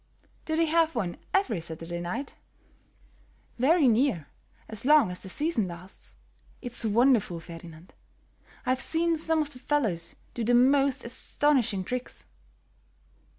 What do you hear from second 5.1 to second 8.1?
as the season lasts; it's wonderful, Ferdinand.